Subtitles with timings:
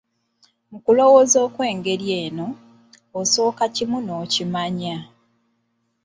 [0.69, 2.47] Mu kulowooza okw'engeri eno,
[3.19, 4.97] osooka kimu n'okimanya.